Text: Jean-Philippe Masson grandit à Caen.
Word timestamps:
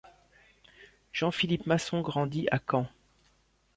Jean-Philippe 1.13 1.67
Masson 1.67 2.01
grandit 2.01 2.47
à 2.49 2.57
Caen. 2.71 2.87